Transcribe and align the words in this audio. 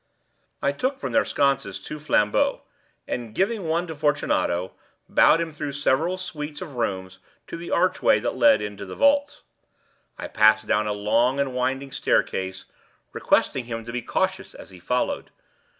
I 0.63 0.71
took 0.71 0.97
from 0.97 1.11
their 1.11 1.23
sconces 1.23 1.77
two 1.77 1.99
flambeaux, 1.99 2.63
and 3.07 3.35
giving 3.35 3.67
one 3.67 3.85
to 3.85 3.95
Fortunato, 3.95 4.73
bowed 5.07 5.39
him 5.39 5.51
through 5.51 5.73
several 5.73 6.17
suites 6.17 6.59
of 6.59 6.73
rooms 6.73 7.19
to 7.45 7.55
the 7.55 7.69
archway 7.69 8.19
that 8.19 8.35
led 8.35 8.63
into 8.63 8.83
the 8.87 8.95
vaults. 8.95 9.43
I 10.17 10.27
passed 10.27 10.65
down 10.65 10.87
a 10.87 10.93
long 10.93 11.39
and 11.39 11.53
winding 11.53 11.91
staircase, 11.91 12.65
requesting 13.13 13.65
him 13.65 13.85
to 13.85 13.91
be 13.91 14.01
cautious 14.01 14.55
as 14.55 14.71
he 14.71 14.79
followed. 14.79 15.29